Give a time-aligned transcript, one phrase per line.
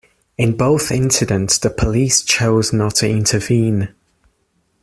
[0.35, 3.93] In both incidents the police chose not to intervene.